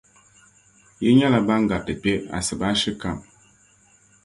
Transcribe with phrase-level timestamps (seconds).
[1.01, 3.17] Yi nyɛla ban gariti kpe Asibaasi kam.